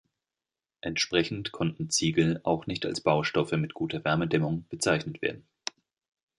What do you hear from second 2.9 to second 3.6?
Baustoffe